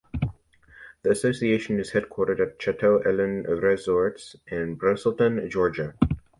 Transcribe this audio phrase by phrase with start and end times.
[1.03, 5.93] The Association is headquartered at Chateau Elan Resort in Braselton, Georgia.